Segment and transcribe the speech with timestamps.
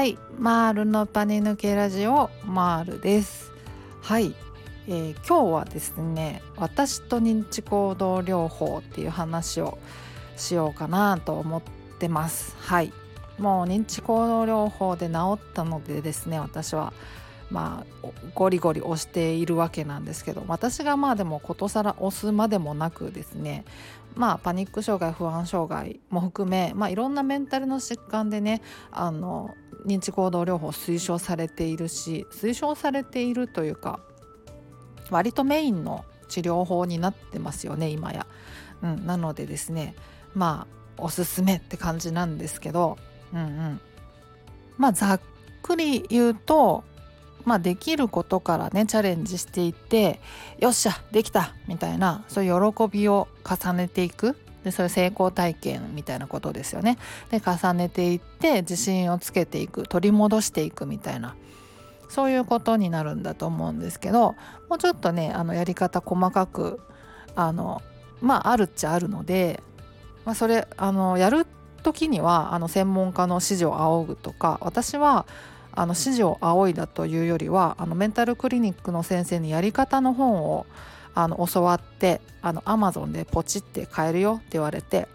[0.00, 0.16] はい。
[0.38, 3.52] マールのパニ抜けラジオマールです。
[4.00, 4.34] はい、
[4.88, 9.76] えー、今日はですね私と認知行動療法っていう話を
[10.38, 11.62] しようかなと思っ
[11.98, 12.56] てます。
[12.60, 12.94] はい。
[13.38, 16.94] もう認知行動療法で治ったのでですね私は
[17.50, 23.66] まあゴリゴリ押しているわけなんですけど私がまあでもことさら押すまでもなくですね
[24.14, 29.54] まあパニック障害不安障害も含め、まあ、いろんなメンタルの疾患でねあの
[29.86, 34.00] 認知行動療法推奨されているし推奨されているというか
[35.10, 38.26] 割とメインの治療法になってますよね今や。
[38.82, 39.94] うん、なのでですね
[40.34, 42.96] まあおすすめって感じなんですけど、
[43.32, 43.80] うんうん、
[44.78, 45.20] まあざっ
[45.62, 46.84] くり言うと
[47.44, 50.20] まあ、できることからねチャレンジしていって
[50.58, 56.98] よっしゃできたみたいなそういう喜びを重ねていくでそれ成功体験みたいなことですよね。
[57.30, 61.34] で重ねていって自信をつけていく取り戻していくみたいな
[62.08, 64.34] そういうことになるんだと思うんですけど
[64.68, 66.80] もうちょっとねあのやり方細かく
[67.36, 67.82] あの
[68.20, 69.62] まああるっちゃあるので、
[70.24, 71.46] まあ、それあのやる
[71.82, 75.26] 時にはあの専門家の指示を仰ぐとか私は
[75.72, 80.66] あの指示を仰いだというよりはあのメンタルクリニックの先生にやり方の本を
[81.14, 85.08] あの教わってあのアマゾンでポチって買えるよって言われて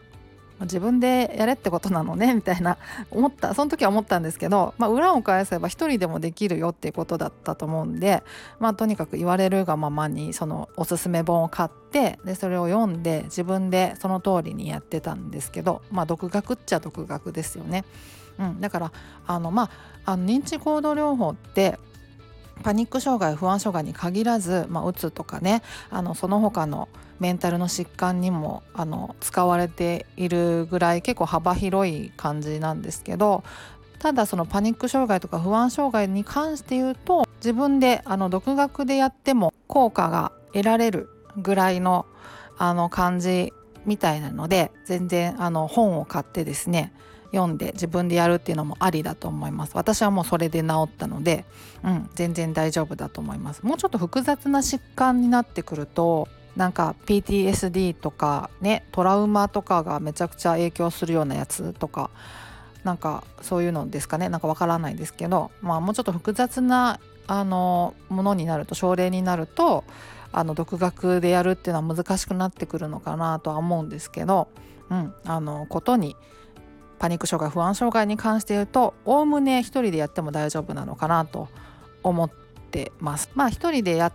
[0.62, 2.78] 自分でやれってことなのねみたいな
[3.12, 8.24] 思ったその時は思ったんですけど、まあ、裏を返せば一人でもできるよっていうことだったと思うんで、
[8.60, 17.84] まあ、とにかく言われるがままにそのおすすめ本を買ってでそれを読んで自分でその通りにやってたんですけど、まあ、独学っちゃ独学ですよね。
[18.38, 18.92] うん、だから
[19.28, 19.70] あの、ま
[20.06, 21.80] あ、あの認知行動療法って
[22.64, 26.90] パニック障害不安障害に限らず、まあ、うつとかねあのその他の
[27.20, 33.44] メンタルの疾患にもあの使われているぐらい結構幅広い感じなんですけど
[34.00, 42.06] ただそのパニック障害とか不安障害に関して言うと自分であの独学でやっても効果が得られるぐらいの
[42.58, 43.52] あの感じ
[43.86, 46.94] みたいなので全然あの本を買ってですね
[47.36, 49.72] 読んで自分でやるっていうのもありだと思います。
[49.76, 51.46] 私はもうそれで治ったので、
[51.84, 53.64] うん、全然大丈夫だと思います。
[53.64, 62.10] もうちょっと複雑な疾患になってくるとなんか PTSD とかねトラウマとかがめちゃくちゃ影響するようなやつとか
[62.84, 64.30] なんかそういうのですかね。
[64.30, 69.84] なんかわからないですけど、まあ、もうちょっと複雑なあのものになると症例になると
[70.32, 74.48] あの独学でやるっていうのは難しくなってくるのかなとは思うんですけど、
[74.90, 76.16] うん、あのことに
[77.00, 81.50] パニック障害不安障害に関して言うとおおむね一人でやっても大丈夫なのかなと
[82.04, 82.30] 思っ
[82.72, 83.30] てます。
[83.36, 84.12] まあ一人でや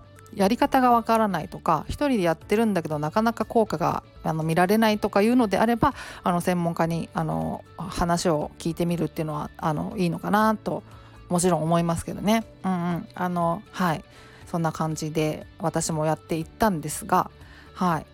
[0.48, 10.82] り方がわからないとか一人でやってるんだけどなかなか効果があの見られないとかいうのであればあの専門家にあの話を聞いてみるっていうのはあのいいのかなと
[11.28, 12.44] もちろん思いますけどね。
[12.64, 14.04] うんうん、あのはい
[14.46, 17.30] そんな感じで私もやっていったんですが
[17.74, 18.06] はい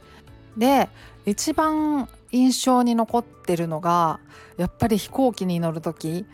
[0.56, 0.88] で
[1.24, 4.20] 一番印象に残ってるのが
[4.56, 6.26] やっぱり飛行機に乗る時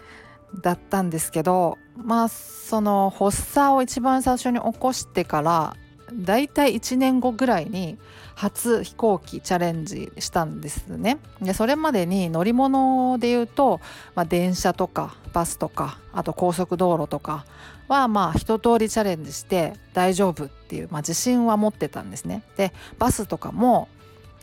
[0.60, 5.76] だったんですけどまあその発作を一番最初に起こしてから
[6.12, 7.98] だいたい1年後ぐらいに
[8.34, 11.18] 初飛行機チャレンジしたんですね。
[11.40, 13.80] でそれまでに乗り物で言うと、
[14.14, 17.46] まあ、電車とかバスとかあと高速道路とか
[17.88, 22.42] はまあ一通りチャレンジして大丈夫っていう、まあ、自信は持ってたんですね。
[22.56, 23.88] でバスとかも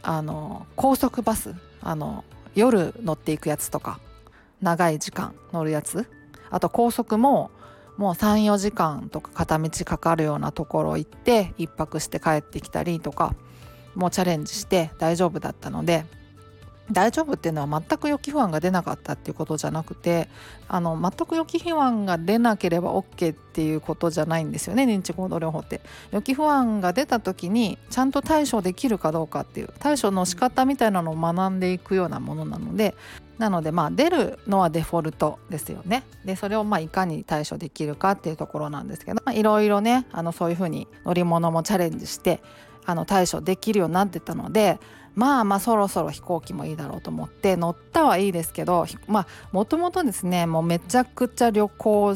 [0.03, 2.23] あの高速バスあの
[2.55, 3.99] 夜乗っていくやつとか
[4.61, 6.05] 長い時間乗るやつ
[6.49, 7.51] あと高速も
[7.97, 13.35] もう34時間とか片道かかるようなところ行って1泊して帰ってきたりとか
[13.95, 16.05] もうチャレンジして大丈夫だったので
[16.91, 20.27] 大丈夫っていうのは全く予期不安が出なかったっていうことじゃなくて
[20.67, 25.81] あの全く予期不安が出なければ OK っていうことじゃないんですよね認知行動療法って。
[26.11, 32.95] 予期不安が出た時にちゃんと対処できるかどうかっていう対処の仕方みたいなのを学んでいくようなものなので
[33.37, 36.03] なのでまあ出るのはデフォルトですよね。
[36.25, 42.41] でそれをまあいかに対処できるかっていうところなんですけどいろいろねあのそういうふうに乗り物もチャレンジして
[42.85, 44.79] あの対処できるようになってたので
[45.15, 52.15] まあまあそろそろ飛行機もいいだろうと思って乗ったはいいですけどまあもともとですねもうめちゃくちゃ旅行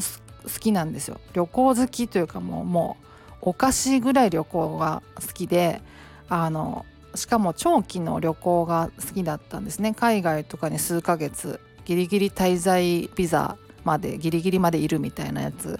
[0.60, 1.20] きなんですよ。
[1.32, 3.04] 旅行好きというかもうもう
[3.50, 5.82] おかしいぐらい旅行が好きで
[6.28, 6.84] あの
[7.14, 9.94] しかも長期の旅行が好きだったんですね。
[9.94, 15.78] 海外とかに数ヶ月ギリギリ滞在ビザまでギリギリまでいるみたいなやつ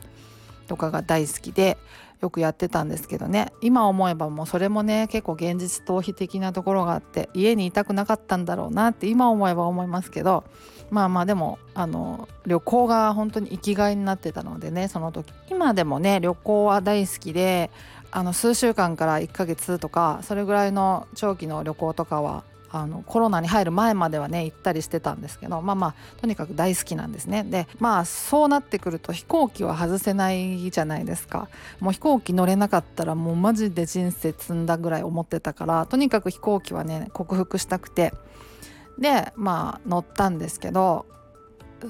[0.69, 1.79] とかが大好きで
[2.20, 3.52] よくやってたんですけどね。
[3.61, 10.44] 今思えばもうそれもね結構現実逃避的なところがあって家にいたくなかったんだろうなって今思えば思いますけど
[10.90, 15.32] まあまあでもあの旅行が本当に生きがいになってたのでねその時。
[15.50, 17.70] 今でもね旅行は大好きで
[18.11, 22.44] あの数週間から1ヶ月とかそれぐらいの長期の旅行とかは
[22.76, 27.44] あのコロナに入る前まではね行ったりしてたんですけどまあまあとにかく大好きなんですね。
[27.44, 31.49] でまあそうなってくると飛行機は外せないじゃないですか。
[31.79, 38.12] もう飛行機乗れなかったらもうマジで人生積んだぐらい思ってたからとにかく飛行機はね克服したくて。
[38.99, 41.06] でまあ乗ったんですけど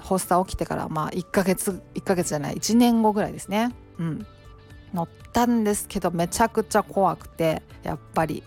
[0.01, 3.75] 発作起きてからまあ1ヶ月1ヶ月じゃない1年後ぐらいですね。
[3.99, 4.27] うん。
[4.93, 8.43] 乗ったんですけどめちゃくちゃ怖くてやっぱり。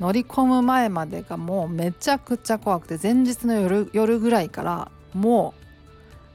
[0.00, 5.54] 乗り込む前までがもうめちゃくちゃ怖くて前日の夜夜ぐらいからも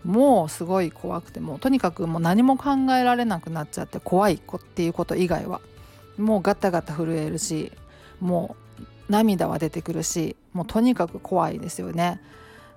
[0.06, 5.62] うもうすごい怖くてもうとにかくもう何も考えられなくなっちゃって怖い子っていうこと以外は
[6.18, 7.72] もうガタガタ震えるし
[8.20, 12.20] もう涙は出てくるしもうとにかく怖いですよね、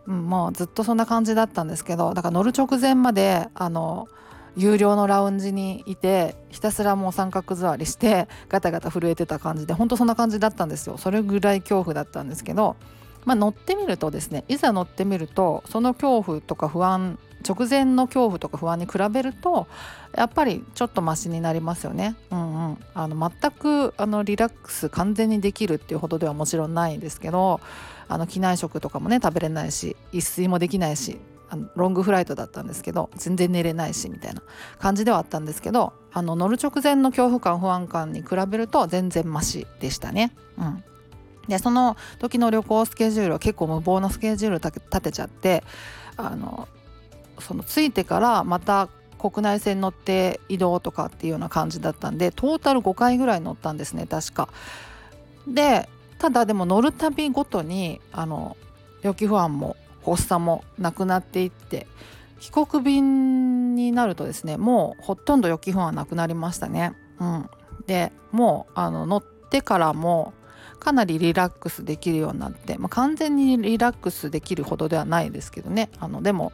[0.07, 4.09] うん、もうずっとそんな感じだったんですけどだから乗る直前まであの
[4.57, 12.77] 有料のラウンジにいてひたすらもう三角座りして ガタガタ震えてた感じでほんとそんな感じだったんですよそれぐらい恐怖だったんですけど、
[13.25, 19.67] まあ、乗ってみるとですねいざ乗ってみるとその恐怖とか不安直前の恐怖とか不安に比べると
[20.17, 22.17] やっぱりちょっとマシになりますよね。
[22.31, 27.61] うんうん、あの全くあのリラックス完全にできるっていうほどではもちろんないんですけど
[28.09, 31.21] あの機内食とかもね食べれないし一睡もできないし
[31.55, 34.43] あのロングフライトだったんですけど全然寝れないしみたいな
[34.79, 40.33] 感じではあったんですけどあの乗る直前の恐怖感不安感に比べると全然マシでしたね。
[40.59, 40.85] うん
[41.49, 45.63] でその時の旅行スケジュールは結構無謀なスケジュール立てちゃって
[46.17, 46.69] あの
[47.39, 54.49] その着いてからまた国内線乗って移動とかっていうような感じだったんでトータル5回ぐらい乗ったんですね確か。
[55.47, 55.87] で
[56.19, 58.57] ただでも乗るたびごとにあの
[59.03, 61.87] 予期不安も発作もなくなっていって
[62.41, 66.93] 帰国便になるとですねもうほとんど予期不安はなくなりましたね。
[67.19, 67.51] うん、
[67.87, 70.35] でもうあの乗ってからも
[70.79, 75.89] かなりリラックスできるようになって、まあ、完全にリラックスできるほどではないですけどね。
[75.99, 76.53] あのでも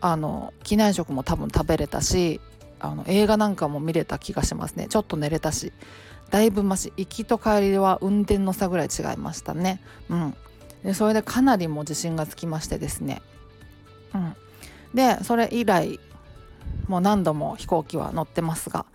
[0.00, 2.40] あの機内食も多分食べれたし
[2.80, 4.86] あの映画なんかも見れた気がしますね。
[4.88, 5.72] ちょっと寝れたし
[6.30, 9.82] だいぶマシ行きと帰りは運転の差ぐらい違いましたね。
[10.08, 10.34] うん。
[10.84, 13.22] でそれでかなりも自信がつきましてですね、
[14.14, 14.34] うん、
[14.94, 16.00] でそれ以来
[16.88, 18.86] もう何度も飛行機は乗ってますが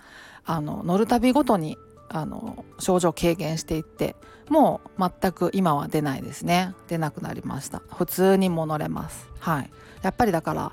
[0.45, 1.77] あの乗るたびごとに
[2.09, 4.15] あの症状軽減していって
[4.49, 6.73] もう全く今は出ないですね。
[6.87, 7.81] 出なくなりました。
[7.93, 9.27] 普通にも乗れます。
[9.39, 9.69] はい。
[10.01, 10.71] やっぱりだから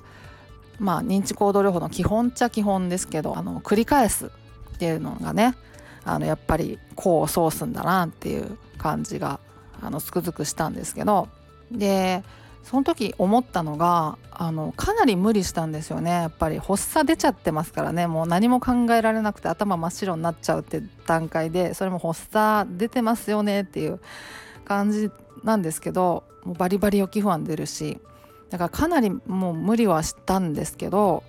[0.79, 4.31] まあ認知行動療法の基本っちゃ基本ですけどあの繰り返すっ
[4.79, 5.57] ていうのがね
[6.05, 9.41] あのやっぱり功を奏すんだなっていう感じが
[9.83, 11.29] あのつくづくしたんですけど
[11.71, 12.23] で
[12.65, 16.11] その時思ったのがあのかなり無理したんですよね。
[16.11, 18.07] やっぱり発作出ちゃってますからね。
[18.07, 24.01] もう何も考えられなくて頭真っ白になっちゃうって段階でそれも発作出てますよねっていう
[24.65, 25.11] 感じ
[25.45, 28.01] なんですけどもうバリバリ予期不安出るし
[28.49, 31.23] だからかなりもう無理はしたんですけど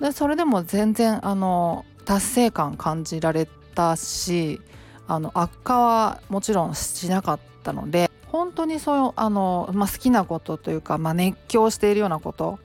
[0.00, 4.60] でそれでも全然あの達成感感じられたし
[5.06, 7.51] あの悪化はもちろんしなかった。
[7.62, 12.58] たので本当にそうあの、まあ、好きなことというか、まあ、熱狂しているようなこと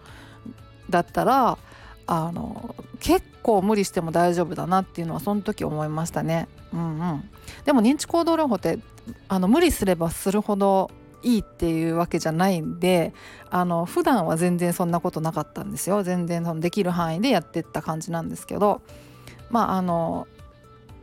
[0.90, 1.58] だったら
[2.08, 6.48] あの結構無理しても大丈夫だなっていうのはその時思いましたね。
[6.74, 7.30] うんうん、
[7.66, 8.80] でも認知行動療法って
[9.28, 10.90] あの無理すればするほど
[11.24, 13.14] いいっていうわけじゃないんで
[13.50, 18.82] あの普段は全然そんなことなかったんですよ全然そのできる範囲でやってった感じなんですけど
[19.50, 20.28] まああの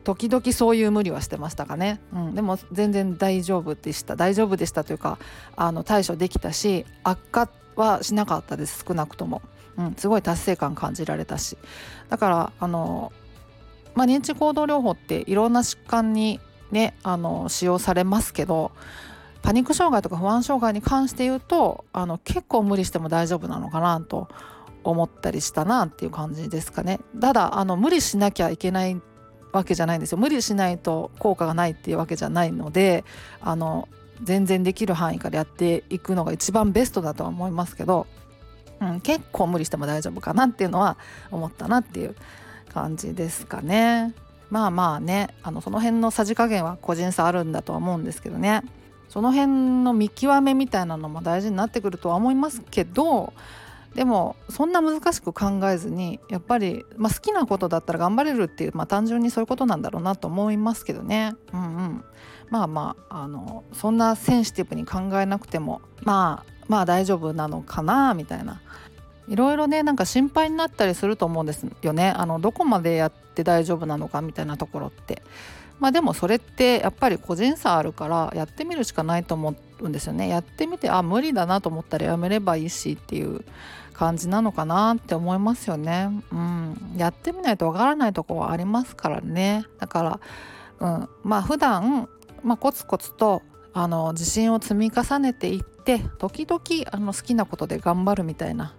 [0.05, 4.17] 時々そういう無理はしてましたかね、うん、でも全然大丈夫でした。
[4.17, 5.19] 大丈夫でしたというか
[5.57, 8.85] あの対処できたし悪化はしなかったです。
[8.87, 9.43] 少なくとも、
[9.77, 11.57] うん、すごい達成感感じられたし。
[12.11, 13.13] だからあの、
[13.95, 16.39] まあ、認知行動療法っていろんな疾患に
[16.71, 18.73] ねあの使用されますけど
[19.43, 24.29] パニック障害とか不安障害に関して言うとあの結構無理しても大丈夫なのかなと
[24.85, 27.01] 思ったりしたなっていう感じですかね。
[27.21, 29.01] ただあの無理しなきゃいけない
[29.59, 33.05] わけじゃないんですよ無理しないと効果がないっていうわけじゃないので
[33.41, 33.89] あの
[34.23, 38.07] 全然できる範囲からやっていくのが一番ベストだとは思いますけど、
[38.81, 40.97] うん、結構無理しても大丈夫かなっていうのは
[41.31, 42.15] 思ったなっていう
[42.73, 44.15] 感じですかね。
[44.51, 48.63] まあまあねあのその辺のさじ加減は個人差あるんだとは思うんですけどね
[49.09, 53.33] その辺の見極めみたいなのも大事になってくるとは思いますけど
[53.95, 61.35] でもそんな難しく考えずにやっぱり、まあ、好きなことだったら頑張れるっていう、まあ、単純にそういうことなんだろうなと思いますけどね。
[61.53, 62.05] うんうん、
[62.51, 68.61] まあまああのそんなセンシティブに考えなくてもまあまあ大丈夫なのかなみたいな。
[69.27, 72.11] いろいろねなんか心配になったりすると思うんですよね。
[72.11, 75.23] あのどこまでやって大丈夫なのかみたいなところって。
[75.81, 80.29] まあでもそれってやっぱり個人差あるからやってみるしかないと思うんですよね。
[80.29, 83.45] やってみてあ無理だなと思ったらやめればいいしっていう。
[83.95, 86.11] 感じなのかなって思いますよね。
[86.31, 86.95] うん。
[86.97, 89.65] やってみないとわからないとこはありますからね。
[89.79, 90.21] だから
[90.81, 91.09] うん。
[91.23, 92.09] まあ普段
[92.43, 98.75] まあコツコツとあの自信を積み重ねていって時々あの好きなことで頑張るみたいな。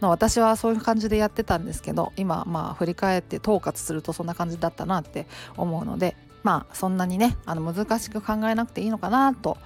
[0.00, 9.58] の私はそういう感じでやってたんですけど今まあ振り返って統括するとそんな感じだったなって思うのでまあそんなにねあの難しく考えなくていいのかなと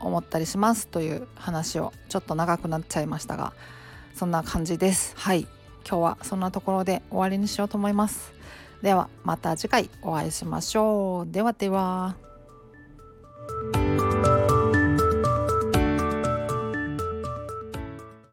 [0.00, 3.52] 思ったりしますという話をちょっと長くなっちゃいましたが
[4.18, 5.14] そんな感じです。
[5.16, 5.46] はい。
[5.88, 8.32] 今日はそんなところで終わりにしようと思います。
[8.82, 11.32] ではまた次回お会いしましょう。
[11.32, 12.16] ではでは。